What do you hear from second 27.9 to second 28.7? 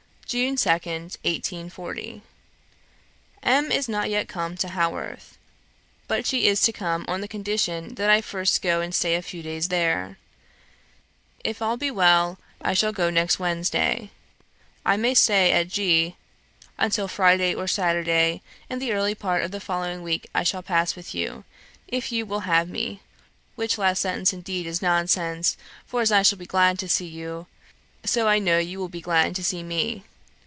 so I know